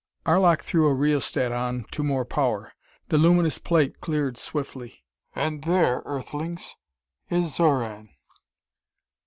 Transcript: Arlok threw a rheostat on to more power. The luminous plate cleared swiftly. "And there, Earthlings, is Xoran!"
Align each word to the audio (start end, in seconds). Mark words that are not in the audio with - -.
Arlok 0.25 0.63
threw 0.63 0.87
a 0.87 0.95
rheostat 0.95 1.51
on 1.51 1.85
to 1.91 2.01
more 2.01 2.25
power. 2.25 2.73
The 3.09 3.19
luminous 3.19 3.59
plate 3.59 4.01
cleared 4.01 4.35
swiftly. 4.35 5.03
"And 5.35 5.63
there, 5.63 6.01
Earthlings, 6.05 6.75
is 7.29 7.55
Xoran!" 7.55 8.07